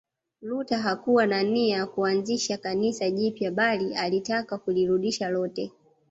Luther 0.41 0.77
hakuwa 0.77 1.25
na 1.27 1.43
nia 1.43 1.77
ya 1.77 1.85
kuanzisha 1.85 2.57
Kanisa 2.57 3.09
jipya 3.09 3.51
bali 3.51 3.95
alitaka 3.95 4.57
kulirudisha 4.57 5.29
lote 5.29 5.71